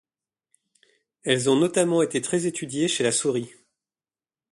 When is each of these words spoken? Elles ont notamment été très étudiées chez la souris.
Elles 1.23 1.47
ont 1.47 1.55
notamment 1.57 2.01
été 2.01 2.21
très 2.23 2.47
étudiées 2.47 2.87
chez 2.87 3.03
la 3.03 3.11
souris. 3.11 3.51